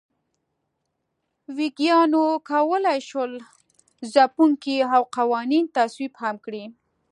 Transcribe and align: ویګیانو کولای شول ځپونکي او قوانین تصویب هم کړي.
ویګیانو 1.57 2.23
کولای 2.49 2.99
شول 3.09 3.31
ځپونکي 4.13 4.75
او 4.93 5.01
قوانین 5.17 5.65
تصویب 5.77 6.13
هم 6.21 6.35
کړي. 6.45 6.63